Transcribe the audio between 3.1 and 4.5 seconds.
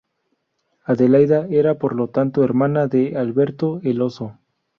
Alberto el Oso.